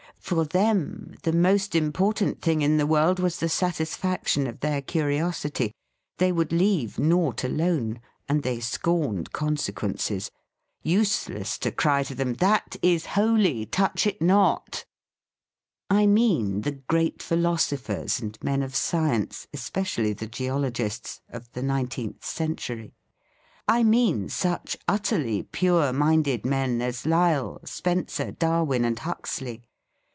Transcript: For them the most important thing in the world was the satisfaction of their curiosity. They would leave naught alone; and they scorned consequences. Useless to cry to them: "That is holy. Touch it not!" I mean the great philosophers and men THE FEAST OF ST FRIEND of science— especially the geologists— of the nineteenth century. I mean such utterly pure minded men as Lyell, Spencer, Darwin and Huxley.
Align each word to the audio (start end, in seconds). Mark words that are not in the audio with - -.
For 0.21 0.45
them 0.45 1.15
the 1.23 1.33
most 1.33 1.75
important 1.75 2.41
thing 2.41 2.61
in 2.61 2.77
the 2.77 2.87
world 2.87 3.19
was 3.19 3.39
the 3.39 3.49
satisfaction 3.49 4.47
of 4.47 4.61
their 4.61 4.81
curiosity. 4.81 5.73
They 6.19 6.31
would 6.31 6.53
leave 6.53 6.97
naught 6.97 7.43
alone; 7.43 7.99
and 8.29 8.41
they 8.41 8.61
scorned 8.61 9.33
consequences. 9.33 10.31
Useless 10.83 11.57
to 11.57 11.71
cry 11.71 12.03
to 12.03 12.15
them: 12.15 12.35
"That 12.35 12.77
is 12.81 13.07
holy. 13.07 13.65
Touch 13.65 14.07
it 14.07 14.21
not!" 14.21 14.85
I 15.89 16.05
mean 16.05 16.61
the 16.61 16.73
great 16.87 17.21
philosophers 17.21 18.21
and 18.21 18.37
men 18.41 18.61
THE 18.61 18.67
FEAST 18.69 18.73
OF 18.73 18.75
ST 18.77 18.89
FRIEND 18.91 19.11
of 19.23 19.27
science— 19.27 19.47
especially 19.55 20.13
the 20.13 20.27
geologists— 20.27 21.19
of 21.33 21.51
the 21.51 21.63
nineteenth 21.63 22.23
century. 22.23 22.93
I 23.67 23.83
mean 23.83 24.29
such 24.29 24.77
utterly 24.87 25.43
pure 25.43 25.91
minded 25.91 26.45
men 26.45 26.81
as 26.81 27.05
Lyell, 27.05 27.59
Spencer, 27.65 28.31
Darwin 28.31 28.85
and 28.85 28.99
Huxley. 28.99 29.63